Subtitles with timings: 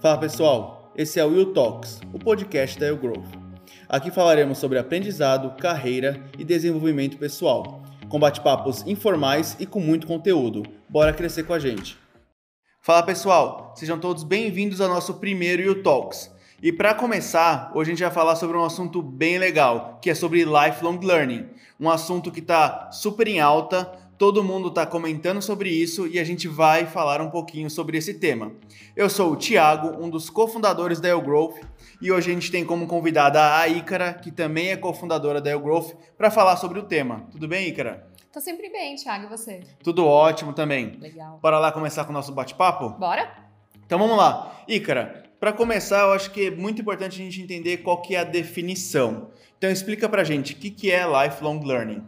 [0.00, 3.28] Fala pessoal, esse é o Will Talks, o podcast da Growth.
[3.86, 10.62] Aqui falaremos sobre aprendizado, carreira e desenvolvimento pessoal, com bate-papos informais e com muito conteúdo.
[10.88, 11.98] Bora crescer com a gente.
[12.80, 16.34] Fala pessoal, sejam todos bem-vindos ao nosso primeiro Will Talks.
[16.62, 20.14] E para começar, hoje a gente vai falar sobre um assunto bem legal, que é
[20.14, 21.46] sobre lifelong learning,
[21.78, 26.24] um assunto que está super em alta, todo mundo está comentando sobre isso e a
[26.24, 28.52] gente vai falar um pouquinho sobre esse tema.
[28.94, 31.56] Eu sou o Thiago, um dos cofundadores da El Growth,
[32.02, 35.60] e hoje a gente tem como convidada a Ícara, que também é cofundadora da El
[35.60, 37.26] Growth, para falar sobre o tema.
[37.32, 38.06] Tudo bem, Ícara?
[38.30, 39.60] Tô sempre bem, Thiago, e você?
[39.82, 40.98] Tudo ótimo também.
[41.00, 41.38] Legal.
[41.40, 42.90] Bora lá começar com o nosso bate-papo?
[42.90, 43.26] Bora?
[43.86, 44.62] Então vamos lá.
[44.68, 48.18] Ícara, para começar, eu acho que é muito importante a gente entender qual que é
[48.18, 49.30] a definição.
[49.56, 52.04] Então explica pra gente o que, que é lifelong learning.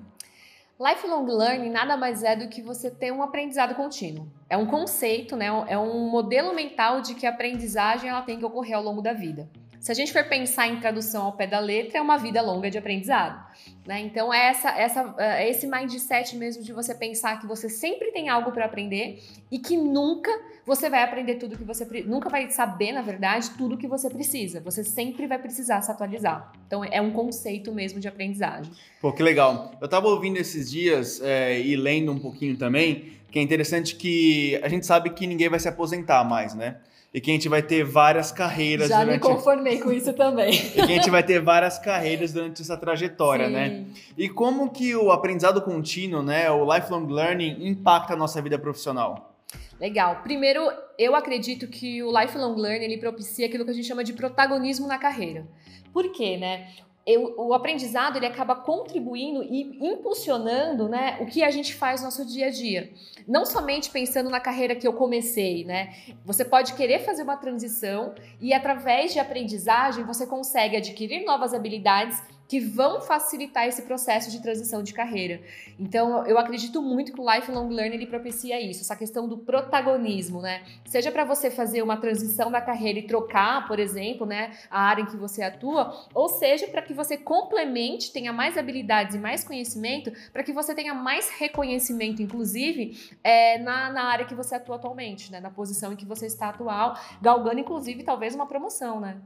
[0.83, 4.27] Lifelong learning nada mais é do que você ter um aprendizado contínuo.
[4.51, 5.47] É um conceito, né?
[5.69, 9.13] É um modelo mental de que a aprendizagem ela tem que ocorrer ao longo da
[9.13, 9.49] vida.
[9.83, 12.71] Se a gente for pensar em tradução ao pé da letra, é uma vida longa
[12.71, 13.45] de aprendizado.
[13.85, 14.01] Né?
[14.03, 18.29] Então, é, essa, essa, é esse mindset mesmo de você pensar que você sempre tem
[18.29, 20.31] algo para aprender e que nunca
[20.65, 24.61] você vai aprender tudo que você nunca vai saber, na verdade, tudo que você precisa.
[24.61, 26.53] Você sempre vai precisar se atualizar.
[26.65, 28.73] Então, é um conceito mesmo de aprendizagem.
[29.01, 29.73] Pô, que legal.
[29.81, 34.61] Eu estava ouvindo esses dias é, e lendo um pouquinho também, que é interessante que
[34.63, 36.77] a gente sabe que ninguém vai se aposentar mais, né?
[37.15, 38.89] E que a gente vai ter várias carreiras.
[38.89, 39.15] Já durante...
[39.15, 40.55] me conformei com isso também.
[40.55, 43.69] e que a gente vai ter várias carreiras durante essa trajetória, né?
[43.69, 43.75] Sim.
[43.75, 43.87] né?
[44.17, 49.35] E como que o aprendizado contínuo, né, o lifelong learning, impacta a nossa vida profissional?
[49.79, 50.21] Legal.
[50.23, 50.61] Primeiro,
[50.99, 54.87] eu acredito que o lifelong learning ele propicia aquilo que a gente chama de protagonismo
[54.87, 55.47] na carreira.
[55.93, 56.69] Por quê, né?
[57.05, 62.07] Eu, o aprendizado ele acaba contribuindo e impulsionando né, o que a gente faz no
[62.07, 62.93] nosso dia a dia.
[63.27, 65.95] Não somente pensando na carreira que eu comecei, né?
[66.25, 72.23] Você pode querer fazer uma transição e através de aprendizagem você consegue adquirir novas habilidades
[72.49, 75.41] que vão facilitar esse processo de transição de carreira.
[75.79, 80.41] Então, eu acredito muito que o lifelong learning ele propicia isso, essa questão do protagonismo,
[80.41, 80.63] né?
[80.85, 85.03] Seja para você fazer uma transição da carreira e trocar, por exemplo, né, a área
[85.03, 89.43] em que você atua, ou seja para que você complemente, tenha mais habilidades e mais
[89.43, 94.77] conhecimento, para que você tenha mais reconhecimento, inclusive, é, na, na área que você atua
[94.77, 95.41] atualmente, né?
[95.41, 99.17] Na posição em que você está atual, galgando, inclusive, talvez uma promoção, né?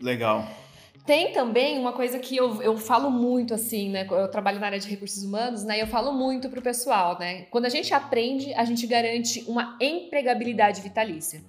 [0.00, 0.46] Legal.
[1.06, 4.06] Tem também uma coisa que eu, eu falo muito assim, né?
[4.10, 5.78] Eu trabalho na área de recursos humanos, né?
[5.78, 7.42] E eu falo muito pro pessoal, né?
[7.50, 11.42] Quando a gente aprende, a gente garante uma empregabilidade vitalícia.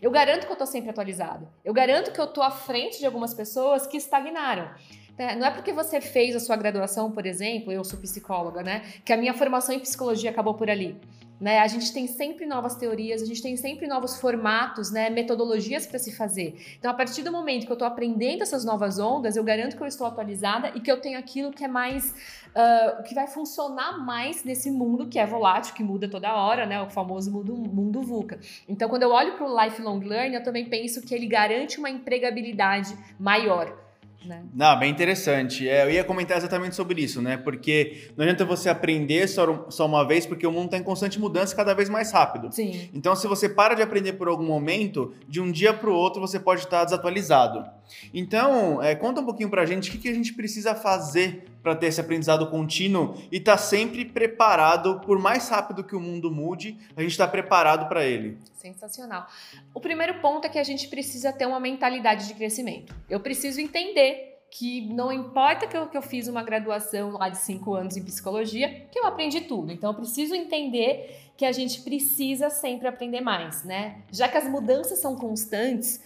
[0.00, 1.48] Eu garanto que eu tô sempre atualizado.
[1.64, 4.70] Eu garanto que eu tô à frente de algumas pessoas que estagnaram.
[5.16, 8.82] É, não é porque você fez a sua graduação, por exemplo, eu sou psicóloga, né?
[9.04, 10.96] Que a minha formação em psicologia acabou por ali.
[11.40, 11.60] Né?
[11.60, 15.08] A gente tem sempre novas teorias, a gente tem sempre novos formatos, né?
[15.08, 16.60] metodologias para se fazer.
[16.78, 19.82] Então, a partir do momento que eu estou aprendendo essas novas ondas, eu garanto que
[19.82, 22.14] eu estou atualizada e que eu tenho aquilo que é mais.
[22.48, 26.82] Uh, que vai funcionar mais nesse mundo que é volátil, que muda toda hora, né?
[26.82, 28.40] O famoso mundo, mundo VUCA.
[28.68, 31.90] Então, quando eu olho para o lifelong learning, eu também penso que ele garante uma
[31.90, 33.87] empregabilidade maior
[34.24, 34.44] né?
[34.52, 35.68] Não, bem interessante.
[35.68, 37.36] É, eu ia comentar exatamente sobre isso, né?
[37.36, 41.20] Porque não adianta você aprender só, só uma vez, porque o mundo está em constante
[41.20, 42.52] mudança cada vez mais rápido.
[42.52, 42.90] Sim.
[42.92, 46.20] Então, se você para de aprender por algum momento, de um dia para o outro
[46.20, 47.64] você pode estar desatualizado.
[48.12, 51.44] Então, é, conta um pouquinho para a gente o que, que a gente precisa fazer
[51.68, 56.00] para ter esse aprendizado contínuo e estar tá sempre preparado, por mais rápido que o
[56.00, 58.38] mundo mude, a gente está preparado para ele.
[58.54, 59.26] Sensacional.
[59.74, 62.94] O primeiro ponto é que a gente precisa ter uma mentalidade de crescimento.
[63.10, 67.36] Eu preciso entender que não importa que eu, que eu fiz uma graduação lá de
[67.36, 69.70] cinco anos em psicologia, que eu aprendi tudo.
[69.70, 73.98] Então, eu preciso entender que a gente precisa sempre aprender mais, né?
[74.10, 76.02] Já que as mudanças são constantes,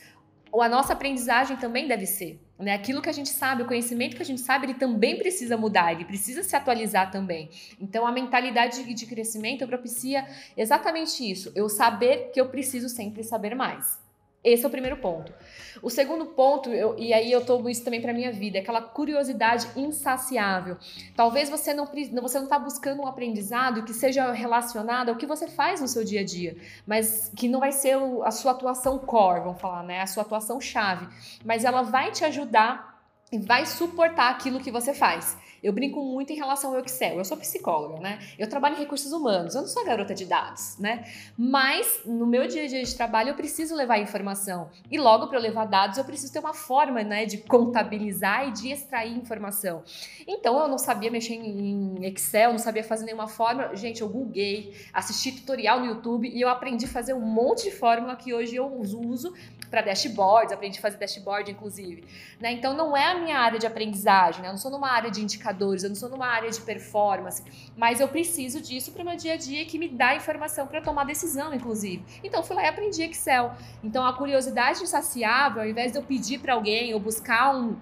[0.61, 2.41] a nossa aprendizagem também deve ser.
[2.63, 2.73] Né?
[2.73, 5.93] Aquilo que a gente sabe, o conhecimento que a gente sabe, ele também precisa mudar,
[5.93, 7.51] ele precisa se atualizar também.
[7.81, 10.25] Então, a mentalidade de, de crescimento propicia
[10.57, 11.51] exatamente isso.
[11.57, 14.02] Eu saber que eu preciso sempre saber mais.
[14.45, 15.33] Esse é o primeiro ponto.
[15.81, 18.83] O segundo ponto, eu, e aí eu tomo isso também para minha vida, é aquela
[18.83, 20.77] curiosidade insaciável.
[21.17, 25.47] Talvez você não você não está buscando um aprendizado que seja relacionado ao que você
[25.47, 26.57] faz no seu dia a dia,
[26.87, 30.01] mas que não vai ser a sua atuação core, vamos falar, né?
[30.01, 31.09] A sua atuação chave,
[31.45, 33.01] mas ela vai te ajudar
[33.31, 35.37] e vai suportar aquilo que você faz.
[35.63, 37.19] Eu brinco muito em relação ao Excel.
[37.19, 38.19] Eu sou psicóloga, né?
[38.39, 41.05] Eu trabalho em recursos humanos, eu não sou garota de dados, né?
[41.39, 44.71] Mas no meu dia a dia de trabalho eu preciso levar informação.
[44.91, 48.51] E logo para eu levar dados, eu preciso ter uma forma, né, de contabilizar e
[48.51, 49.85] de extrair informação.
[50.27, 53.75] Então eu não sabia mexer em Excel, não sabia fazer nenhuma fórmula.
[53.77, 57.71] Gente, eu googlei, assisti tutorial no YouTube e eu aprendi a fazer um monte de
[57.71, 59.33] fórmula que hoje eu uso
[59.73, 62.05] para dashboards, aprendi a fazer dashboard, inclusive.
[62.39, 62.53] Né?
[62.53, 64.49] Então, não é a minha área de aprendizagem, né?
[64.49, 67.43] eu não sou numa área de indicadores, eu não sou numa área de performance,
[67.77, 70.81] mas eu preciso disso para o meu dia a dia que me dá informação para
[70.81, 72.03] tomar decisão, inclusive.
[72.25, 73.53] Então, fui lá e aprendi Excel.
[73.85, 77.77] Então, a curiosidade insaciável, ao invés de eu pedir para alguém ou buscar um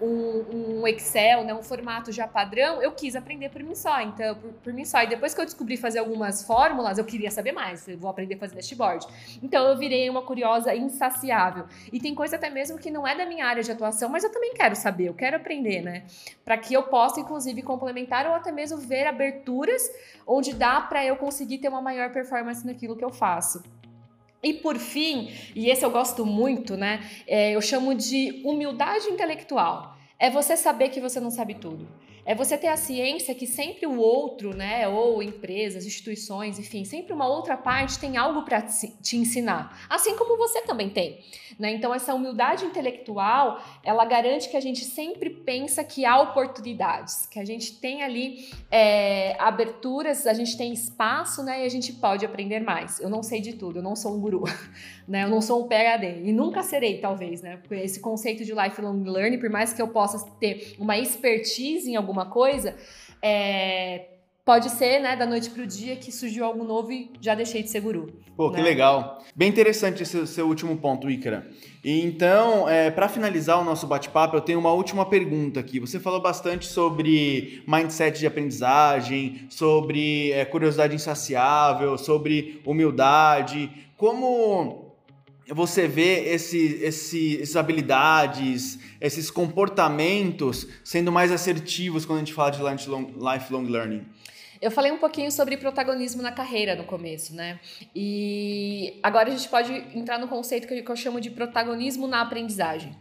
[0.00, 4.00] um, um, Excel, né, um formato já padrão, eu quis aprender por mim só.
[4.00, 5.02] Então, por, por, mim só.
[5.02, 7.86] E depois que eu descobri fazer algumas fórmulas, eu queria saber mais.
[7.86, 9.06] Eu vou aprender a fazer dashboard.
[9.42, 11.66] Então, eu virei uma curiosa insaciável.
[11.92, 14.32] E tem coisa até mesmo que não é da minha área de atuação, mas eu
[14.32, 16.04] também quero saber, eu quero aprender, né?
[16.44, 19.82] Para que eu possa, inclusive, complementar ou até mesmo ver aberturas
[20.26, 23.62] onde dá para eu conseguir ter uma maior performance naquilo que eu faço.
[24.42, 27.00] E por fim, e esse eu gosto muito, né?
[27.26, 29.96] É, eu chamo de humildade intelectual.
[30.18, 31.88] É você saber que você não sabe tudo.
[32.24, 37.12] É você ter a ciência que sempre o outro, né, ou empresas, instituições, enfim, sempre
[37.12, 41.20] uma outra parte tem algo para te ensinar, assim como você também tem,
[41.58, 41.72] né?
[41.72, 47.38] Então essa humildade intelectual, ela garante que a gente sempre pensa que há oportunidades, que
[47.38, 52.24] a gente tem ali é, aberturas, a gente tem espaço, né, e a gente pode
[52.24, 53.00] aprender mais.
[53.00, 54.44] Eu não sei de tudo, eu não sou um guru,
[55.06, 55.24] né?
[55.24, 57.60] Eu não sou um PhD e nunca serei, talvez, né?
[57.70, 62.09] Esse conceito de lifelong learning, por mais que eu possa ter uma expertise em algum
[62.10, 62.76] alguma coisa,
[63.22, 64.06] é,
[64.44, 67.62] pode ser, né, da noite para o dia que surgiu algo novo e já deixei
[67.62, 68.12] de ser guru.
[68.36, 68.56] Pô, né?
[68.56, 69.22] que legal.
[69.34, 71.48] Bem interessante esse seu último ponto, Ícara.
[71.84, 75.78] E então, é, para finalizar o nosso bate-papo, eu tenho uma última pergunta aqui.
[75.78, 83.70] Você falou bastante sobre mindset de aprendizagem, sobre é, curiosidade insaciável, sobre humildade.
[83.96, 84.89] Como
[85.54, 92.50] você vê esse, esse, essas habilidades, esses comportamentos sendo mais assertivos quando a gente fala
[92.50, 94.06] de lifelong, lifelong learning?
[94.60, 97.58] Eu falei um pouquinho sobre protagonismo na carreira no começo, né?
[97.96, 102.94] E agora a gente pode entrar no conceito que eu chamo de protagonismo na aprendizagem.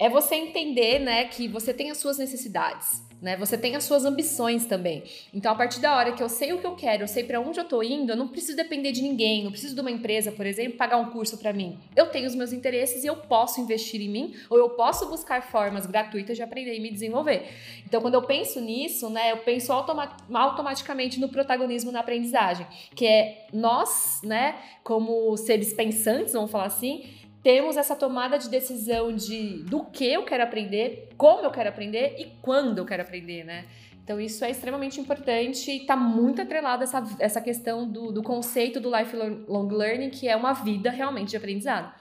[0.00, 3.36] É você entender, né, que você tem as suas necessidades né?
[3.36, 5.02] Você tem as suas ambições também.
[5.32, 7.40] Então, a partir da hora que eu sei o que eu quero, eu sei para
[7.40, 10.32] onde eu tô indo, eu não preciso depender de ninguém, não preciso de uma empresa,
[10.32, 11.78] por exemplo, pagar um curso para mim.
[11.94, 15.42] Eu tenho os meus interesses e eu posso investir em mim, ou eu posso buscar
[15.42, 17.48] formas gratuitas de aprender e me desenvolver.
[17.84, 23.06] Então, quando eu penso nisso, né, eu penso automa automaticamente no protagonismo na aprendizagem, que
[23.06, 27.04] é nós, né, como seres pensantes, vamos falar assim,
[27.42, 32.16] temos essa tomada de decisão de do que eu quero aprender, como eu quero aprender
[32.18, 33.64] e quando eu quero aprender, né?
[34.02, 38.80] Então, isso é extremamente importante e está muito atrelado essa, essa questão do, do conceito
[38.80, 41.94] do lifelong learning, que é uma vida realmente de aprendizado.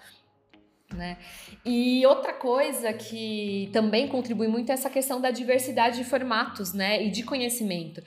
[0.93, 1.17] Né?
[1.63, 7.03] E outra coisa que também contribui muito é essa questão da diversidade de formatos né?
[7.03, 8.01] e de conhecimento.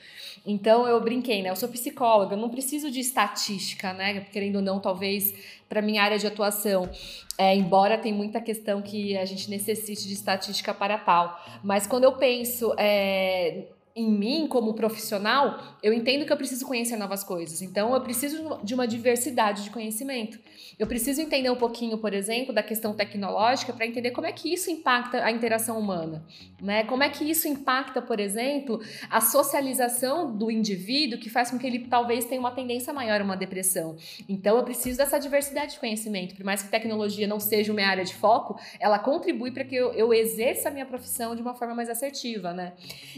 [0.45, 1.51] Então eu brinquei, né?
[1.51, 4.21] Eu sou psicóloga, eu não preciso de estatística, né?
[4.33, 5.33] Querendo ou não, talvez
[5.69, 6.91] para minha área de atuação.
[7.39, 11.41] É, embora tem muita questão que a gente necessite de estatística para tal.
[11.63, 16.97] Mas quando eu penso é, em mim como profissional, eu entendo que eu preciso conhecer
[16.97, 17.61] novas coisas.
[17.61, 20.39] Então, eu preciso de uma diversidade de conhecimento.
[20.79, 24.53] Eu preciso entender um pouquinho, por exemplo, da questão tecnológica para entender como é que
[24.53, 26.25] isso impacta a interação humana,
[26.61, 26.85] né?
[26.85, 28.81] Como é que isso impacta, por exemplo,
[29.11, 33.25] a socialização do indivíduo que faz com que ele talvez tenha uma tendência maior a
[33.25, 33.97] uma depressão.
[34.29, 36.35] Então, eu preciso dessa diversidade de conhecimento.
[36.35, 39.93] Por mais que tecnologia não seja uma área de foco, ela contribui para que eu,
[39.93, 42.73] eu exerça a minha profissão de uma forma mais assertiva, né?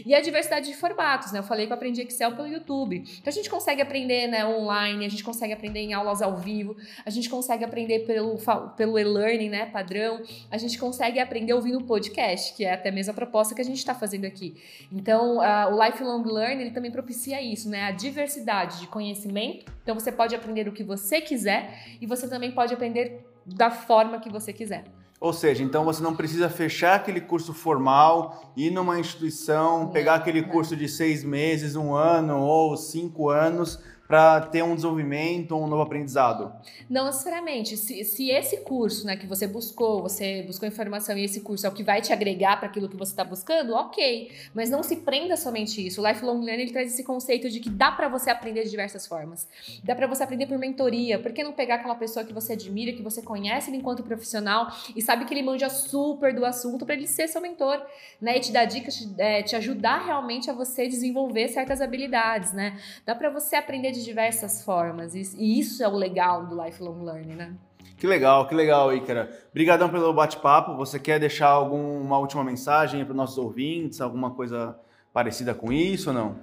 [0.05, 1.39] E a diversidade de formatos, né?
[1.39, 2.97] Eu falei que eu aprendi Excel pelo YouTube.
[2.97, 6.75] Então a gente consegue aprender né, online, a gente consegue aprender em aulas ao vivo,
[7.05, 8.37] a gente consegue aprender pelo,
[8.75, 9.65] pelo e-learning, né?
[9.65, 13.65] Padrão, a gente consegue aprender ouvindo podcast, que é até mesmo a proposta que a
[13.65, 14.55] gente está fazendo aqui.
[14.91, 17.83] Então, o Lifelong Learning ele também propicia isso, né?
[17.83, 19.71] A diversidade de conhecimento.
[19.83, 24.19] Então você pode aprender o que você quiser e você também pode aprender da forma
[24.19, 24.83] que você quiser.
[25.25, 30.43] Ou seja, então você não precisa fechar aquele curso formal, ir numa instituição, pegar aquele
[30.43, 35.81] curso de seis meses, um ano ou cinco anos para ter um desenvolvimento, um novo
[35.81, 36.53] aprendizado?
[36.89, 37.75] Não necessariamente.
[37.75, 41.69] Se, se esse curso né, que você buscou, você buscou informação e esse curso é
[41.69, 44.31] o que vai te agregar para aquilo que você está buscando, ok.
[44.53, 46.01] Mas não se prenda somente isso.
[46.01, 49.07] O Lifelong Learning ele traz esse conceito de que dá para você aprender de diversas
[49.07, 49.47] formas.
[49.83, 51.17] Dá para você aprender por mentoria.
[51.17, 55.01] Por que não pegar aquela pessoa que você admira, que você conhece enquanto profissional e
[55.01, 57.83] sabe que ele manja super do assunto para ele ser seu mentor,
[58.21, 58.37] né?
[58.37, 62.79] E te dar dicas, te, é, te ajudar realmente a você desenvolver certas habilidades, né?
[63.05, 65.15] Dá para você aprender de diversas formas.
[65.15, 67.53] E isso é o legal do lifelong learning, né?
[67.97, 69.31] Que legal, que legal, Ícara.
[69.49, 70.75] Obrigadão pelo bate-papo.
[70.75, 74.77] Você quer deixar alguma última mensagem para os nossos ouvintes, alguma coisa
[75.13, 76.35] parecida com isso ou não?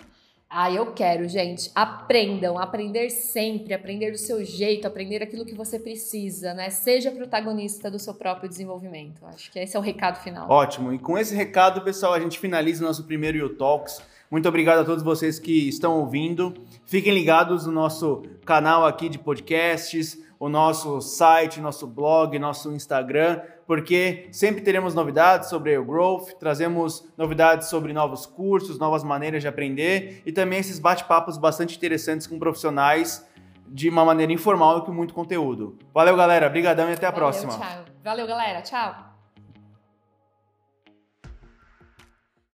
[0.55, 1.71] Ah, eu quero, gente.
[1.75, 6.69] Aprendam, aprender sempre, aprender do seu jeito, aprender aquilo que você precisa, né?
[6.69, 9.25] Seja protagonista do seu próprio desenvolvimento.
[9.25, 10.51] Acho que esse é o recado final.
[10.51, 10.93] Ótimo.
[10.93, 14.03] E com esse recado, pessoal, a gente finaliza o nosso primeiro You Talks.
[14.33, 16.55] Muito obrigado a todos vocês que estão ouvindo.
[16.87, 23.43] Fiquem ligados no nosso canal aqui de podcasts, o nosso site, nosso blog, nosso Instagram,
[23.67, 29.49] porque sempre teremos novidades sobre o Growth, trazemos novidades sobre novos cursos, novas maneiras de
[29.49, 33.29] aprender e também esses bate-papos bastante interessantes com profissionais
[33.69, 35.77] de uma maneira informal e com muito conteúdo.
[35.93, 36.47] Valeu, galera.
[36.47, 37.53] Obrigadão e até a Valeu, próxima.
[37.53, 37.85] Tchau.
[38.03, 38.63] Valeu, galera.
[38.63, 39.12] Tchau.